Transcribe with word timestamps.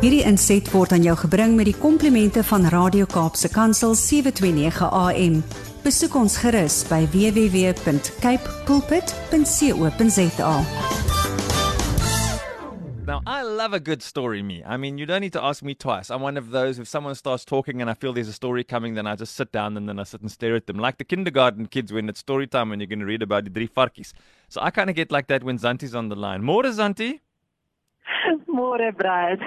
Hierdie 0.00 0.22
inset 0.24 0.64
word 0.72 0.94
aan 0.96 1.02
jou 1.04 1.12
gebring 1.26 1.58
met 1.58 1.66
die 1.68 1.76
komplimente 1.76 2.40
van 2.48 2.62
Radio 2.72 3.04
Kaapse 3.04 3.50
Kansel 3.52 3.92
729 4.00 4.86
AM. 4.96 5.34
Besoek 5.84 6.14
ons 6.16 6.38
gerus 6.40 6.78
by 6.88 7.02
www.cape 7.12 8.54
pulpit.co.za. 8.64 10.54
Now, 13.04 13.20
I 13.26 13.42
love 13.42 13.74
a 13.74 13.80
good 13.80 14.00
story, 14.00 14.40
me. 14.40 14.64
I 14.64 14.78
mean, 14.78 14.96
you 14.96 15.04
don't 15.04 15.20
need 15.20 15.34
to 15.34 15.44
ask 15.44 15.62
me 15.62 15.74
twice. 15.74 16.08
I'm 16.08 16.22
one 16.22 16.38
of 16.38 16.48
those, 16.50 16.78
if 16.78 16.88
someone 16.88 17.14
starts 17.14 17.44
talking 17.44 17.82
and 17.82 17.90
I 17.90 17.94
feel 17.94 18.14
there's 18.14 18.28
a 18.28 18.32
story 18.32 18.64
coming, 18.64 18.94
then 18.94 19.06
I 19.06 19.16
just 19.16 19.36
sit 19.36 19.52
down 19.52 19.76
and 19.76 19.86
then 19.86 19.98
I 20.00 20.04
sit 20.04 20.22
and 20.22 20.32
stare 20.32 20.56
at 20.56 20.66
them. 20.66 20.78
Like 20.78 20.96
the 20.96 21.04
kindergarten 21.04 21.66
kids 21.66 21.92
when 21.92 22.08
it's 22.08 22.20
story 22.20 22.46
time 22.46 22.72
and 22.72 22.80
you're 22.80 22.88
going 22.88 23.00
to 23.00 23.04
read 23.04 23.20
about 23.20 23.44
the 23.44 23.50
three 23.50 23.68
farkies. 23.68 24.14
So 24.48 24.62
I 24.62 24.70
kind 24.70 24.88
of 24.88 24.96
get 24.96 25.12
like 25.12 25.26
that 25.26 25.44
when 25.44 25.58
Zanti's 25.58 25.94
on 25.94 26.08
the 26.08 26.16
line. 26.16 26.42
More 26.42 26.62
Zanti? 26.62 27.20
Môre, 28.48 28.92
Brad. 28.96 29.40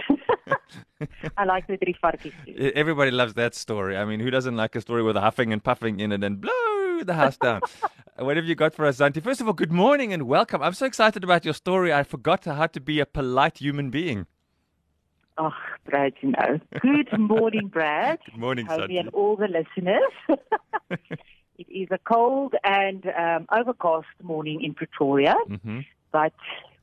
I 1.37 1.43
like 1.45 1.67
the 1.67 1.77
drie 1.77 1.95
varkies. 2.03 2.33
Everybody 2.75 3.11
loves 3.11 3.33
that 3.35 3.55
story. 3.55 3.97
I 3.97 4.05
mean, 4.05 4.19
who 4.19 4.29
doesn't 4.31 4.55
like 4.55 4.75
a 4.75 4.81
story 4.81 5.03
with 5.03 5.17
a 5.17 5.21
huffing 5.21 5.51
and 5.53 5.63
puffing 5.63 5.99
in 5.99 6.11
it 6.11 6.23
and 6.23 6.39
blow 6.39 7.03
the 7.03 7.13
house 7.13 7.37
down? 7.37 7.61
what 8.17 8.35
have 8.37 8.45
you 8.45 8.55
got 8.55 8.73
for 8.73 8.85
us, 8.85 8.97
Zantie? 8.97 9.21
First 9.21 9.41
of 9.41 9.47
all, 9.47 9.53
good 9.53 9.71
morning 9.71 10.13
and 10.13 10.23
welcome. 10.23 10.61
I'm 10.61 10.73
so 10.73 10.85
excited 10.85 11.23
about 11.23 11.43
your 11.45 11.53
story. 11.53 11.93
I 11.93 12.03
forgot 12.03 12.45
how 12.45 12.67
to 12.67 12.79
be 12.79 12.99
a 12.99 13.05
polite 13.05 13.57
human 13.59 13.89
being. 13.89 14.27
Ag, 15.37 15.51
Brad, 15.85 16.13
you 16.21 16.31
know. 16.31 16.59
Good 16.81 17.17
morning, 17.19 17.67
Brad. 17.67 18.19
Good 18.25 18.37
morning, 18.47 18.67
Zantie. 18.67 18.99
and 18.99 19.09
all 19.09 19.35
the 19.35 19.47
listeners. 19.47 20.39
it 21.57 21.67
is 21.69 21.87
a 21.91 21.97
cold 21.99 22.53
and 22.63 23.05
um, 23.17 23.47
overcast 23.51 24.07
morning 24.21 24.63
in 24.63 24.73
Pretoria, 24.73 25.35
hmm 25.63 25.79
but 26.11 26.33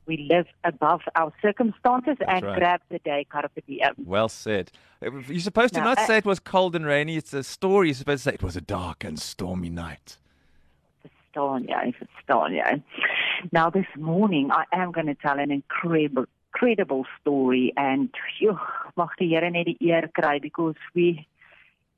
we 0.05 0.27
live 0.29 0.47
above 0.63 1.01
our 1.15 1.31
circumstances 1.41 2.17
and 2.27 2.43
right. 2.43 2.57
grab 2.57 2.81
the 2.89 2.99
day 2.99 3.25
carpe 3.29 3.63
diem. 3.67 3.93
Well 4.05 4.29
said. 4.29 4.71
Uh, 5.05 5.11
You're 5.27 5.39
supposed 5.39 5.73
to 5.75 5.79
Now, 5.79 5.87
not 5.87 5.99
uh, 5.99 6.07
say 6.07 6.17
it 6.17 6.25
was 6.25 6.39
cold 6.39 6.75
and 6.75 6.85
rainy. 6.85 7.17
It's 7.17 7.33
a 7.33 7.43
story. 7.43 7.87
You're 7.89 7.95
supposed 7.95 8.23
to 8.23 8.29
say 8.29 8.33
it 8.35 8.43
was 8.43 8.55
a 8.55 8.61
dark 8.61 9.03
and 9.03 9.19
stormy 9.19 9.69
night. 9.69 10.17
Verstaan 11.33 12.51
jy. 12.51 12.83
Now 13.51 13.69
this 13.69 13.87
morning 13.95 14.51
I 14.51 14.65
am 14.73 14.91
going 14.91 15.07
to 15.07 15.15
tell 15.15 15.39
an 15.39 15.51
incredible 15.51 16.25
incredible 16.53 17.05
story 17.19 17.73
and 17.77 18.09
joh, 18.39 18.59
mag 18.97 19.09
die 19.17 19.27
Here 19.31 19.49
net 19.49 19.65
die 19.65 19.77
eer 19.79 20.09
kry 20.13 20.39
because 20.39 20.75
we 20.93 21.25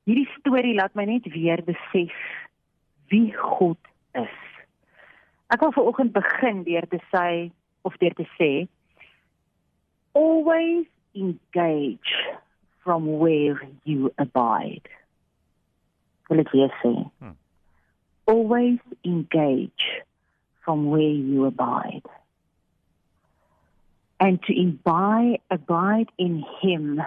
hierdie 0.07 0.27
storie 0.37 0.75
laat 0.77 0.95
my 0.95 1.05
net 1.05 1.25
weer 1.33 1.63
besef 1.65 2.13
wie 3.09 3.33
God 3.33 3.77
is. 4.13 4.37
Ek 5.49 5.61
wil 5.61 5.73
vanoggend 5.73 6.13
begin 6.13 6.63
deur 6.67 6.85
te 6.89 7.01
sê 7.09 7.51
of 7.83 7.93
deur 7.99 8.15
te 8.17 8.25
sê 8.39 8.51
always 10.13 10.85
engage 11.15 12.11
from 12.83 13.07
where 13.19 13.61
you 13.83 14.11
abide. 14.17 14.89
Wil 16.29 16.43
ek 16.43 16.51
weer 16.53 16.73
sê? 16.81 16.93
Hmm. 17.19 17.37
always 18.25 18.79
engage 19.03 20.01
from 20.63 20.89
where 20.89 21.01
you 21.01 21.45
abide. 21.45 22.03
And 24.19 24.41
to 24.43 24.53
abide 25.51 26.07
in 26.17 26.45
Him 26.61 27.01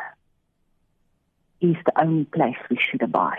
is 1.60 1.76
the 1.86 2.00
only 2.00 2.24
place 2.24 2.56
we 2.68 2.78
should 2.78 3.02
abide. 3.02 3.38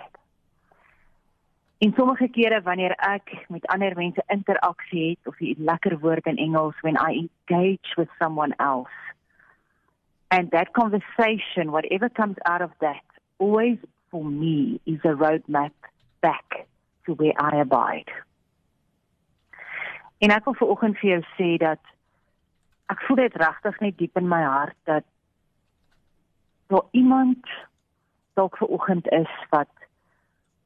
In 1.79 1.93
sommige 1.95 2.27
kere 2.27 2.61
wanneer 2.61 2.95
ek 3.05 3.45
met 3.53 3.65
ander 3.67 3.93
mense 3.95 4.23
interaksie 4.33 5.09
het 5.09 5.27
of 5.29 5.37
die 5.37 5.53
lekker 5.57 5.99
woord 6.01 6.25
in 6.25 6.39
Engels 6.41 6.79
when 6.81 6.97
I 6.97 7.27
engage 7.27 7.93
with 7.97 8.09
someone 8.17 8.55
else 8.57 8.97
and 10.27 10.49
that 10.51 10.73
conversation 10.73 11.71
whatever 11.71 12.09
comes 12.09 12.37
out 12.45 12.61
of 12.61 12.71
that 12.79 13.05
always 13.37 13.77
for 14.09 14.25
me 14.25 14.81
is 14.85 14.99
a 15.05 15.13
roadmap 15.13 15.73
back 16.19 16.65
to 17.05 17.13
where 17.13 17.37
I 17.37 17.59
abide. 17.61 18.09
En 20.17 20.33
ek 20.33 20.49
wil 20.49 20.57
vanoggend 20.57 20.97
vir 20.97 21.11
jou 21.11 21.23
sê 21.37 21.53
dat 21.61 21.93
ek 22.89 23.05
voel 23.05 23.21
dit 23.21 23.37
regtig 23.37 23.81
net 23.85 24.01
diep 24.01 24.17
in 24.17 24.25
my 24.25 24.41
hart 24.41 24.77
dat 24.89 25.05
daar 26.73 26.89
iemand 26.97 27.45
dalk 28.33 28.57
vanoggend 28.57 29.05
is 29.13 29.33
wat 29.53 29.76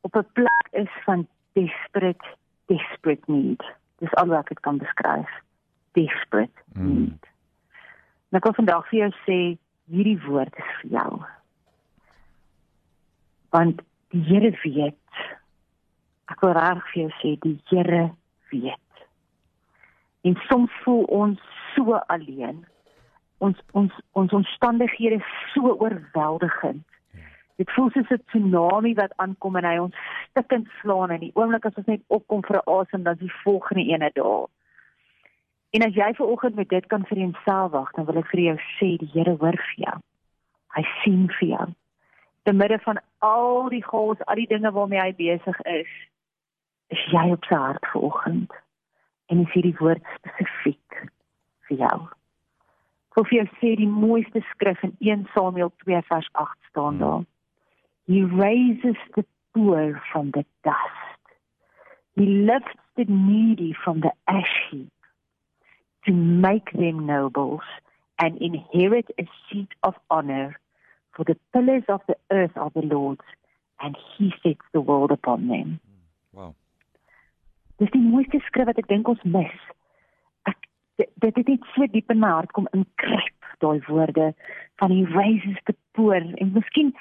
op 0.02 0.16
'n 0.16 0.28
plek 0.34 0.68
is 0.72 0.90
van 1.04 1.28
desperate 1.54 2.26
desperate 2.66 3.32
need. 3.32 3.64
Dis 3.98 4.14
al 4.14 4.28
wat 4.28 4.50
ek 4.50 4.62
kan 4.62 4.78
beskryf. 4.78 5.30
Desperate 5.92 6.62
Mm. 6.74 6.94
need. 6.94 7.26
En 8.30 8.38
ek 8.38 8.44
wil 8.44 8.54
vandag 8.54 8.88
vir 8.90 9.00
jou 9.00 9.12
sê 9.26 9.58
hierdie 9.92 10.22
woord 10.26 10.56
is 10.58 10.72
vir 10.82 10.92
jou. 10.92 11.22
Want 13.50 13.82
die 14.10 14.24
Here 14.24 14.52
weet 14.64 14.96
ek 16.32 16.40
wil 16.42 16.54
reg 16.56 16.84
vir 16.94 17.02
jou 17.02 17.12
sê 17.20 17.40
die 17.44 17.60
Here 17.70 18.12
weet. 18.52 19.06
En 20.22 20.38
soms 20.48 20.72
voel 20.84 21.04
ons 21.04 21.40
so 21.76 22.00
alleen. 22.14 22.66
Ons 23.38 23.58
ons 23.72 23.94
ons 24.12 24.34
omstandighede 24.34 25.20
so 25.54 25.74
oorweldigend. 25.74 26.86
Dit 27.62 27.72
voel 27.76 27.92
soos 27.94 28.10
'n 28.10 28.24
tsunami 28.26 28.94
wat 28.98 29.14
aankom 29.22 29.56
en 29.56 29.66
hy 29.70 29.78
ons 29.78 29.98
stikkend 30.30 30.68
slaan 30.82 31.12
en 31.14 31.20
die 31.22 31.36
oomblik 31.36 31.66
as 31.66 31.76
ons 31.78 31.86
net 31.86 32.02
opkom 32.08 32.42
vir 32.48 32.58
'n 32.58 32.70
asem 32.78 33.04
dan 33.04 33.14
is 33.14 33.20
die 33.20 33.38
volgende 33.44 33.84
ene 33.94 34.10
daar. 34.14 34.48
En 35.70 35.84
as 35.88 35.94
jy 35.94 36.14
ver 36.14 36.26
oggend 36.26 36.56
met 36.56 36.70
dit 36.70 36.86
kan 36.88 37.06
vereenselwig, 37.06 37.92
dan 37.92 38.06
wil 38.06 38.18
ek 38.18 38.32
vir 38.34 38.40
jou 38.40 38.58
sê 38.78 38.98
die 38.98 39.12
Here 39.14 39.36
hoor 39.40 39.58
vir 39.68 39.78
jou. 39.86 39.98
Hy 40.76 40.84
sien 41.04 41.28
vir 41.40 41.48
jou. 41.48 41.68
Te 42.44 42.54
midde 42.54 42.80
van 42.80 42.98
al 43.20 43.70
die 43.70 43.84
chaos, 43.84 44.26
al 44.26 44.36
die 44.36 44.48
dinge 44.48 44.72
waarmee 44.72 45.02
hy 45.02 45.14
besig 45.14 45.62
is, 45.62 45.92
is 46.88 47.06
jy 47.12 47.32
op 47.32 47.46
sy 47.46 47.56
hart 47.56 47.86
vanoggend 47.94 48.52
en 49.30 49.46
is 49.46 49.54
hierdie 49.54 49.78
woord 49.80 50.04
spesifiek 50.18 51.12
vir 51.68 51.78
jou. 51.78 52.00
Ek 53.10 53.16
wil 53.16 53.26
vir 53.30 53.38
jou 53.38 53.48
sê 53.60 53.76
die 53.76 53.88
mooiste 53.88 54.42
skrif 54.50 54.82
in 54.84 54.96
1 55.00 55.28
Samuel 55.36 55.72
2 55.86 56.02
vers 56.10 56.30
8 56.34 56.58
staan 56.72 56.98
daar. 56.98 57.24
He 58.12 58.24
raises 58.24 58.98
the 59.16 59.24
poor 59.54 60.02
from 60.12 60.32
the 60.32 60.44
dust. 60.66 61.22
He 62.18 62.26
lifts 62.26 62.76
the 62.98 63.06
needy 63.06 63.74
from 63.86 64.02
the 64.02 64.12
ash 64.28 64.54
heap 64.70 64.92
to 66.06 66.12
make 66.12 66.74
them 66.74 67.06
nobles 67.06 67.62
and 68.20 68.38
inherit 68.42 69.06
a 69.18 69.24
seat 69.48 69.70
of 69.82 69.94
honor 70.10 70.60
for 71.16 71.24
the 71.24 71.38
pillars 71.54 71.84
of 71.88 72.02
the 72.10 72.18
earth 72.32 72.52
are 72.58 72.72
the 72.76 72.82
Lord's 72.82 73.22
and 73.80 73.96
he 74.18 74.34
sets 74.44 74.66
the 74.74 74.82
world 74.82 75.12
upon 75.12 75.48
them. 75.48 75.80
Wow. 76.34 76.54
Dis 77.80 77.94
die 77.96 78.04
mooiste 78.04 78.44
skrif 78.44 78.68
wat 78.68 78.82
ek 78.84 78.92
dink 78.92 79.08
ons 79.08 79.24
mis. 79.24 79.56
Ek 80.52 80.68
dit 81.00 81.32
dit 81.32 81.48
het 81.54 81.72
so 81.78 81.88
diep 81.96 82.12
in 82.12 82.20
my 82.20 82.36
hart 82.36 82.52
kom 82.58 82.68
inkruip 82.76 83.48
daai 83.64 83.80
woorde 83.88 84.34
van 84.84 84.92
die 84.92 85.08
raises 85.16 85.64
the 85.64 85.78
poor 85.98 86.16
en 86.16 86.52
miskien 86.56 86.92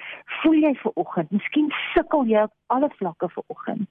voel 0.41 0.61
jy 0.65 0.75
ver 0.83 0.95
oggend, 1.01 1.33
miskien 1.34 1.71
sukkel 1.93 2.28
jy 2.31 2.45
op 2.49 2.55
alle 2.75 2.91
vlakke 2.99 3.31
ver 3.34 3.45
oggend. 3.55 3.91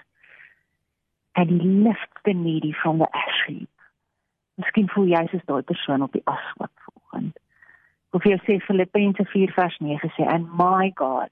And 1.36 1.50
he 1.50 1.68
lifts 1.88 2.24
the 2.26 2.34
needy 2.34 2.74
from 2.82 3.00
the 3.00 3.08
ash 3.16 3.44
heap. 3.48 3.70
Miskien 4.60 4.90
voel 4.92 5.08
jy 5.14 5.22
soos 5.32 5.46
daai 5.48 5.64
persoon 5.64 6.04
op 6.04 6.16
die 6.16 6.26
ashoop 6.28 6.72
vanoggend. 6.88 7.38
Of 8.18 8.26
jy 8.28 8.36
sê 8.44 8.58
Filippense 8.66 9.24
4 9.32 9.54
vers 9.56 9.78
9 9.80 10.12
sê 10.18 10.28
and 10.28 10.52
my 10.58 10.92
God 11.00 11.32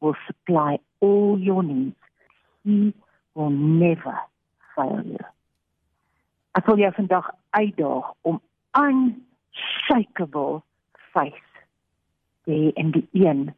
will 0.00 0.16
supply 0.26 0.78
all 1.00 1.38
your 1.38 1.62
needs. 1.62 1.96
He 2.64 2.94
will 3.34 3.50
never 3.50 4.16
fail 4.74 5.02
you. 5.04 5.24
Ek 6.58 6.66
wil 6.66 6.82
jou 6.82 6.92
vandag 6.98 7.30
uitdaag 7.54 8.12
om 8.30 8.40
unshakable 8.78 10.62
faith 11.12 11.53
te 12.44 12.52
hê 12.52 12.72
in 12.80 12.90
die 12.94 13.06
een 13.12 13.48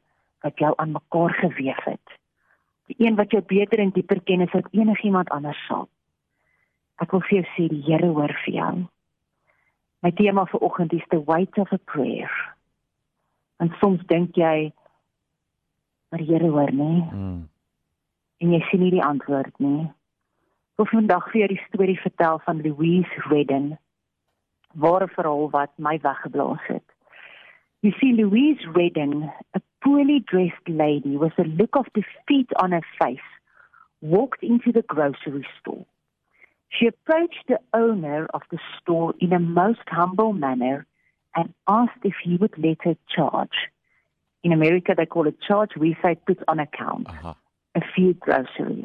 wat 0.45 0.59
jou 0.59 0.73
aan 0.77 0.93
mekaar 0.95 1.35
gewewe 1.41 1.75
het. 1.85 2.17
Die 2.87 2.97
een 3.07 3.17
wat 3.19 3.31
jou 3.35 3.43
beter 3.43 3.79
en 3.83 3.91
dieper 3.91 4.21
ken 4.21 4.45
as 4.45 4.53
wat 4.55 4.69
enigiemand 4.71 5.31
anders 5.35 5.59
sal. 5.67 5.89
Ek 7.03 7.11
wil 7.13 7.21
vir 7.29 7.41
jou 7.41 7.47
sê 7.55 7.69
die 7.73 7.83
Here 7.87 8.09
hoor 8.15 8.33
vir 8.45 8.55
jou. 8.55 8.75
My 10.03 10.11
tema 10.15 10.47
vir 10.47 10.63
oggend 10.63 10.93
is 10.93 11.05
the 11.11 11.21
weight 11.21 11.59
of 11.59 11.73
a 11.73 11.79
prayer. 11.79 12.31
En 13.61 13.73
soms 13.81 14.05
dink 14.07 14.37
jy 14.37 14.73
maar 16.11 16.23
die 16.23 16.31
Here 16.31 16.51
hoor 16.51 16.73
nie 16.73 17.03
Mm. 17.13 17.49
en 18.41 18.53
jy 18.53 18.61
sien 18.71 18.81
nie 18.81 18.91
die 18.91 19.05
antwoord 19.05 19.59
nie. 19.61 19.87
Ek 20.77 20.85
wil 20.85 20.87
vandag 21.01 21.31
vir 21.33 21.41
jou 21.41 21.49
die 21.49 21.65
storie 21.69 22.01
vertel 22.01 22.39
van 22.45 22.63
Louise 22.63 23.23
Redden. 23.31 23.79
Ware 24.75 25.09
verhaal 25.09 25.51
wat 25.51 25.73
my 25.79 25.99
weggeblaas 25.99 26.61
het. 26.69 26.86
You 27.83 27.93
see 28.01 28.13
Louise 28.13 28.59
Redden, 28.75 29.31
a 29.55 29.61
poorly 29.85 30.25
dressed 30.27 30.69
lady 30.69 31.17
with 31.17 31.33
a 31.39 31.45
look 31.45 31.77
of 31.77 31.87
defeat 31.95 32.49
on 32.61 32.73
her 32.73 32.83
face, 33.01 33.19
walked 34.01 34.43
into 34.43 34.73
the 34.73 34.83
grocery 34.83 35.47
store. 35.61 35.87
She 36.69 36.87
approached 36.87 37.45
the 37.49 37.61
owner 37.73 38.27
of 38.35 38.43
the 38.51 38.59
store 38.81 39.15
in 39.21 39.33
a 39.33 39.39
most 39.39 39.81
humble 39.87 40.33
manner 40.33 40.87
and 41.35 41.53
asked 41.69 42.01
if 42.03 42.15
he 42.23 42.37
would 42.37 42.55
let 42.59 42.79
her 42.83 42.97
charge. 43.15 43.71
In 44.43 44.53
America, 44.53 44.95
they 44.97 45.07
call 45.07 45.27
it 45.27 45.41
charge. 45.41 45.71
We 45.77 45.97
say 46.03 46.17
put 46.27 46.39
on 46.49 46.59
account. 46.59 47.09
Uh-huh. 47.09 47.35
A 47.75 47.81
few 47.95 48.15
groceries. 48.15 48.85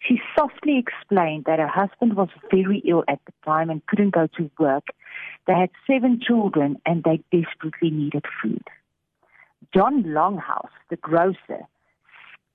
She 0.00 0.20
softly 0.36 0.78
explained 0.78 1.44
that 1.44 1.58
her 1.58 1.68
husband 1.68 2.14
was 2.14 2.28
very 2.50 2.78
ill 2.86 3.04
at 3.06 3.20
the 3.26 3.32
time 3.44 3.68
and 3.70 3.84
couldn't 3.86 4.14
go 4.14 4.26
to 4.38 4.50
work. 4.58 4.88
They 5.46 5.54
had 5.54 5.70
seven 5.86 6.20
children 6.26 6.80
and 6.86 7.04
they 7.04 7.22
desperately 7.30 7.90
needed 7.90 8.24
food. 8.42 8.64
John 9.74 10.02
Longhouse, 10.04 10.70
the 10.88 10.96
grocer, 10.96 11.66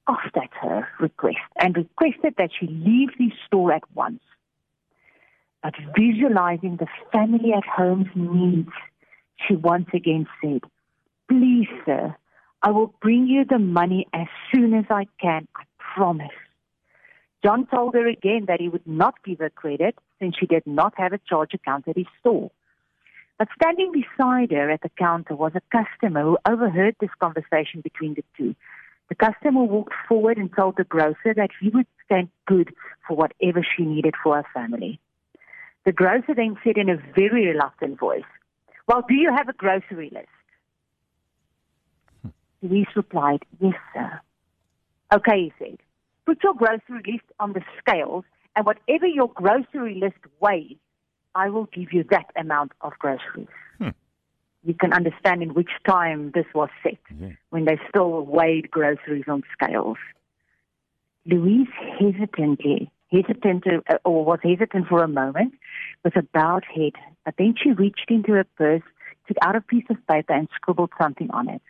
scoffed 0.01 0.36
at 0.36 0.50
her 0.62 0.88
request 1.00 1.38
and 1.57 1.77
requested 1.77 2.33
that 2.38 2.50
she 2.59 2.68
leave 2.68 3.09
the 3.18 3.31
store 3.45 3.71
at 3.71 3.83
once. 3.94 4.21
But 5.62 5.75
visualizing 5.97 6.77
the 6.77 6.88
family 7.12 7.53
at 7.53 7.63
home's 7.63 8.07
needs, 8.15 8.69
she 9.47 9.56
once 9.56 9.88
again 9.94 10.27
said, 10.42 10.62
Please, 11.30 11.68
sir, 11.86 12.15
I 12.62 12.71
will 12.71 12.94
bring 13.01 13.27
you 13.27 13.45
the 13.45 13.59
money 13.59 14.07
as 14.13 14.27
soon 14.53 14.74
as 14.74 14.86
I 14.89 15.07
can, 15.19 15.47
I 15.56 15.63
promise. 15.77 16.31
John 17.45 17.68
told 17.68 17.94
her 17.94 18.07
again 18.07 18.45
that 18.47 18.59
he 18.59 18.69
would 18.69 18.88
not 18.88 19.24
give 19.24 19.38
her 19.38 19.51
credit 19.51 19.95
since 20.19 20.36
she 20.36 20.47
did 20.47 20.65
not 20.65 20.95
have 20.97 21.13
a 21.13 21.19
charge 21.30 21.53
account 21.53 21.88
at 21.88 21.95
his 21.95 22.07
store. 22.19 22.50
But 23.38 23.50
standing 23.62 23.92
beside 23.92 24.50
her 24.50 24.71
at 24.71 24.81
the 24.81 24.89
counter 24.89 25.36
was 25.36 25.51
a 25.53 25.62
customer 25.71 26.24
who 26.24 26.39
overheard 26.50 26.95
this 27.00 27.12
conversation 27.19 27.81
between 27.81 28.15
the 28.15 28.24
two. 28.36 28.56
The 29.09 29.15
customer 29.15 29.62
walked 29.62 29.94
forward 30.09 30.38
and 30.38 30.50
told 30.56 30.77
the 30.77 30.86
grocer 30.86 31.36
that 31.36 31.51
he 31.62 31.69
would 31.69 31.86
stand 32.03 32.30
good 32.47 32.74
for 33.07 33.15
whatever 33.15 33.63
she 33.63 33.83
needed 33.83 34.15
for 34.24 34.38
her 34.38 34.45
family. 34.51 35.00
The 35.86 35.92
grocer 35.92 36.33
then 36.36 36.57
said 36.63 36.77
in 36.77 36.89
a 36.89 36.97
very 37.15 37.45
reluctant 37.45 38.00
voice, 38.00 38.24
Well, 38.88 39.03
do 39.07 39.13
you 39.13 39.31
have 39.31 39.50
a 39.50 39.53
grocery 39.53 40.09
list? 40.12 40.27
Hmm. 42.24 42.30
Louise 42.63 42.88
replied, 42.95 43.45
Yes, 43.59 43.75
sir. 43.94 44.19
Okay, 45.13 45.44
he 45.44 45.53
said. 45.59 45.77
Put 46.25 46.44
your 46.44 46.54
grocery 46.56 47.01
list 47.06 47.25
on 47.39 47.54
the 47.54 47.62
scales, 47.80 48.25
and 48.56 48.66
whatever 48.66 49.06
your 49.06 49.27
grocery 49.30 49.95
list 49.95 50.18
weighs, 50.39 50.77
I 51.36 51.50
will 51.50 51.66
give 51.66 51.94
you 51.94 52.04
that 52.10 52.31
amount 52.36 52.72
of 52.81 52.94
groceries. 52.98 53.48
Hmm. 53.77 53.89
You 54.63 54.74
can 54.74 54.94
understand 54.94 55.44
in 55.44 55.54
which 55.54 55.69
time 55.88 56.31
this 56.31 56.45
was 56.56 56.69
set, 56.81 56.98
Yeah. 57.19 57.33
when 57.50 57.66
they 57.66 57.80
still 57.89 58.25
weighed 58.25 58.72
groceries 58.72 59.25
on 59.27 59.44
scales. 59.54 59.98
Louise 61.25 61.68
hesitantly, 62.00 62.89
hesitant, 63.12 63.68
uh, 63.68 63.98
or 64.04 64.25
was 64.25 64.39
hesitant 64.42 64.88
for 64.88 65.04
a 65.04 65.07
moment, 65.07 65.54
with 66.04 66.16
a 66.16 66.24
bowed 66.24 66.66
head, 66.66 66.94
but 67.24 67.36
then 67.38 67.56
she 67.56 67.71
reached 67.71 68.10
into 68.10 68.31
her 68.33 68.44
purse, 68.44 68.83
took 69.28 69.38
out 69.42 69.56
a 69.56 69.62
piece 69.62 69.86
of 69.89 69.98
paper, 70.07 70.33
and 70.33 70.48
scribbled 70.56 70.92
something 71.00 71.30
on 71.31 71.50
it. 71.50 71.62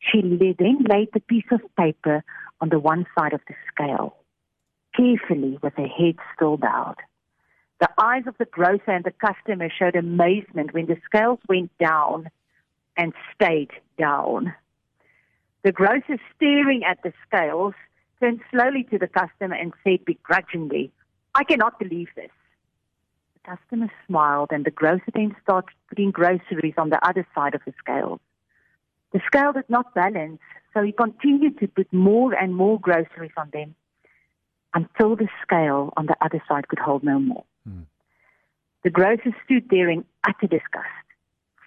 She 0.00 0.20
then 0.20 0.84
laid 0.88 1.10
the 1.12 1.20
piece 1.20 1.50
of 1.50 1.60
paper 1.76 2.22
on 2.60 2.68
the 2.68 2.78
one 2.78 3.06
side 3.18 3.32
of 3.32 3.40
the 3.48 3.54
scale, 3.72 4.16
carefully 4.96 5.58
with 5.62 5.74
her 5.74 5.86
head 5.86 6.16
still 6.34 6.56
bowed. 6.56 6.96
The 7.80 7.90
eyes 7.98 8.24
of 8.26 8.36
the 8.38 8.44
grocer 8.44 8.90
and 8.90 9.04
the 9.04 9.12
customer 9.12 9.68
showed 9.70 9.96
amazement 9.96 10.74
when 10.74 10.86
the 10.86 10.96
scales 11.04 11.38
went 11.48 11.76
down 11.78 12.30
and 12.96 13.12
stayed 13.34 13.70
down. 13.96 14.54
The 15.62 15.72
grocer, 15.72 16.18
staring 16.34 16.82
at 16.84 17.02
the 17.02 17.12
scales, 17.26 17.74
turned 18.20 18.40
slowly 18.50 18.84
to 18.90 18.98
the 18.98 19.06
customer 19.06 19.54
and 19.54 19.72
said 19.84 20.04
begrudgingly, 20.04 20.90
I 21.34 21.44
cannot 21.44 21.78
believe 21.78 22.08
this. 22.16 22.30
The 23.34 23.56
customer 23.56 23.92
smiled 24.06 24.48
and 24.50 24.64
the 24.64 24.72
grocer 24.72 25.12
then 25.14 25.36
started 25.42 25.70
putting 25.88 26.10
groceries 26.10 26.74
on 26.76 26.90
the 26.90 27.04
other 27.06 27.26
side 27.34 27.54
of 27.54 27.60
the 27.64 27.72
scales. 27.78 28.20
The 29.12 29.20
scale 29.26 29.52
did 29.52 29.68
not 29.68 29.94
balance, 29.94 30.40
so 30.74 30.82
he 30.82 30.92
continued 30.92 31.58
to 31.60 31.68
put 31.68 31.92
more 31.92 32.34
and 32.34 32.54
more 32.54 32.78
groceries 32.78 33.32
on 33.36 33.50
them 33.52 33.74
until 34.74 35.16
the 35.16 35.28
scale 35.42 35.92
on 35.96 36.06
the 36.06 36.16
other 36.20 36.42
side 36.48 36.68
could 36.68 36.78
hold 36.78 37.02
no 37.02 37.18
more. 37.18 37.44
Hmm. 37.66 37.82
The 38.84 38.90
grocer 38.90 39.34
stood 39.44 39.68
there 39.70 39.88
in 39.88 40.04
utter 40.26 40.46
disgust. 40.46 41.04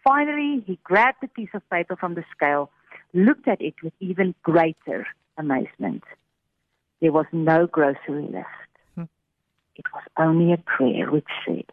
Finally, 0.03 0.63
he 0.65 0.79
grabbed 0.83 1.17
the 1.21 1.27
piece 1.27 1.49
of 1.53 1.67
paper 1.69 1.95
from 1.95 2.15
the 2.15 2.23
scale, 2.35 2.69
looked 3.13 3.47
at 3.47 3.61
it 3.61 3.75
with 3.83 3.93
even 3.99 4.33
greater 4.43 5.07
amazement. 5.37 6.03
There 7.01 7.11
was 7.11 7.25
no 7.31 7.67
grocery 7.67 8.23
list. 8.23 8.71
Hmm. 8.95 9.03
It 9.75 9.85
was 9.93 10.03
only 10.17 10.53
a 10.53 10.57
prayer 10.57 11.09
which 11.11 11.27
said, 11.45 11.65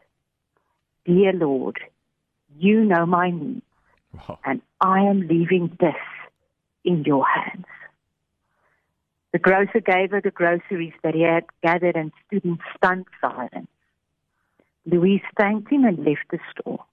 Dear 1.05 1.33
Lord, 1.33 1.79
you 2.59 2.85
know 2.85 3.07
my 3.07 3.31
needs, 3.31 3.63
Wow. 4.29 4.39
and 4.45 4.61
I 4.81 5.01
am 5.01 5.27
leaving 5.29 5.77
this 5.81 5.95
in 6.85 7.05
your 7.05 7.25
hands. 7.27 7.67
The 9.33 9.39
grocer 9.39 9.81
gave 9.81 10.11
her 10.11 10.21
the 10.21 10.31
groceries 10.31 10.95
that 11.03 11.15
he 11.15 11.23
had 11.23 11.45
gathered 11.63 11.97
and 11.97 12.13
stood 12.27 12.45
in 12.45 12.59
stunned 12.77 13.07
silence. 13.21 13.69
Louise 14.87 15.23
thanked 15.37 15.71
him 15.71 15.85
and 15.85 15.99
left 15.99 16.25
the 16.31 16.39
store. 16.51 16.85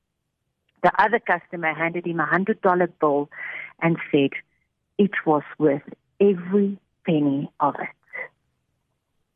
The 0.83 0.91
other 1.01 1.19
customer 1.19 1.73
handed 1.73 2.05
him 2.05 2.19
a 2.19 2.25
hundred 2.25 2.61
dollar 2.61 2.87
bill 2.87 3.29
and 3.81 3.97
said 4.11 4.31
it 4.97 5.11
was 5.25 5.43
worth 5.57 5.81
every 6.19 6.77
penny 7.05 7.49
of 7.59 7.75
it. 7.75 7.89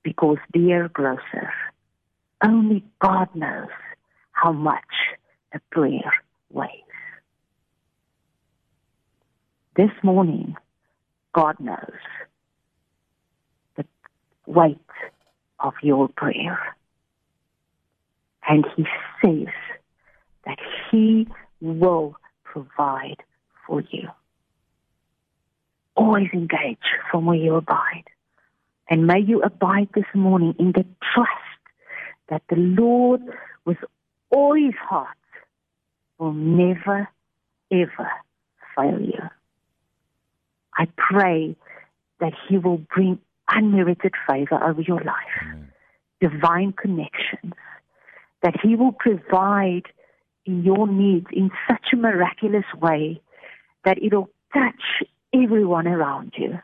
Because, 0.03 0.37
dear 0.53 0.89
grocer, 0.89 1.51
only 2.43 2.83
God 3.01 3.33
knows 3.33 3.69
how 4.31 4.51
much 4.51 4.83
a 5.53 5.59
prayer 5.71 6.13
weighs. 6.51 6.88
This 9.79 10.03
morning, 10.03 10.57
God 11.33 11.57
knows 11.57 12.01
the 13.77 13.85
weight 14.45 14.77
of 15.57 15.73
your 15.81 16.09
prayer. 16.09 16.59
And 18.45 18.65
He 18.75 18.83
says 19.23 19.53
that 20.45 20.57
He 20.91 21.29
will 21.61 22.17
provide 22.43 23.23
for 23.65 23.81
you. 23.89 24.09
Always 25.95 26.27
engage 26.33 26.77
from 27.09 27.25
where 27.25 27.37
you 27.37 27.55
abide. 27.55 28.03
And 28.89 29.07
may 29.07 29.21
you 29.21 29.41
abide 29.43 29.87
this 29.95 30.11
morning 30.13 30.55
in 30.59 30.73
the 30.73 30.83
trust 31.13 31.61
that 32.27 32.41
the 32.49 32.57
Lord, 32.57 33.21
with 33.63 33.77
all 34.29 34.55
his 34.55 34.75
heart, 34.75 35.15
will 36.17 36.33
never, 36.33 37.07
ever 37.71 38.11
fail 38.75 38.99
you. 38.99 39.21
Pray 41.09 41.55
that 42.19 42.33
He 42.47 42.57
will 42.57 42.77
bring 42.93 43.19
unmerited 43.51 44.13
favor 44.27 44.63
over 44.63 44.81
your 44.81 45.01
life, 45.01 45.57
divine 46.21 46.71
connections, 46.73 47.53
that 48.43 48.55
He 48.61 48.75
will 48.75 48.91
provide 48.91 49.87
your 50.45 50.87
needs 50.87 51.27
in 51.31 51.49
such 51.67 51.87
a 51.93 51.97
miraculous 51.97 52.65
way 52.79 53.21
that 53.85 53.97
it'll 54.03 54.29
touch 54.53 55.03
everyone 55.33 55.87
around 55.87 56.33
you. 56.37 56.59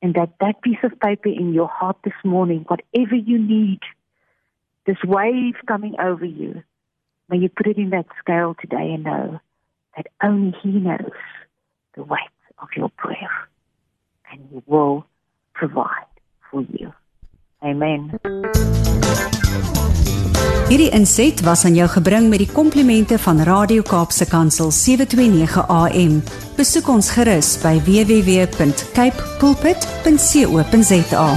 And 0.00 0.14
that 0.14 0.30
that 0.40 0.62
piece 0.62 0.78
of 0.84 0.98
paper 1.00 1.28
in 1.28 1.52
your 1.52 1.68
heart 1.68 1.96
this 2.04 2.14
morning, 2.24 2.64
whatever 2.68 3.16
you 3.16 3.38
need, 3.38 3.80
this 4.86 4.98
wave 5.04 5.54
coming 5.66 5.96
over 6.00 6.24
you, 6.24 6.62
may 7.28 7.38
you 7.38 7.48
put 7.48 7.66
it 7.66 7.76
in 7.76 7.90
that 7.90 8.06
scale 8.18 8.54
today 8.58 8.94
and 8.94 9.04
know 9.04 9.40
that 9.96 10.06
only 10.22 10.56
He 10.62 10.70
knows 10.70 11.10
the 11.94 12.04
weight 12.04 12.20
of 12.60 12.68
your 12.76 12.90
prayer. 12.96 13.48
And 14.30 14.40
He 14.50 14.62
will 14.66 15.04
provide 15.54 16.12
for 16.50 16.62
you. 16.62 16.92
Amen. 17.62 18.18
Hierdie 20.68 20.90
inset 20.92 21.40
was 21.46 21.64
aan 21.64 21.72
jou 21.78 21.88
gebring 21.88 22.26
met 22.28 22.42
die 22.44 22.50
komplimente 22.52 23.16
van 23.24 23.40
Radio 23.48 23.82
Kaapse 23.88 24.28
Kansel 24.28 24.68
729 24.70 25.64
AM. 25.64 26.20
Besoek 26.58 26.90
ons 26.92 27.08
gerus 27.16 27.54
by 27.64 27.78
www.cape 27.88 29.24
pulpit.co.za. 29.40 31.28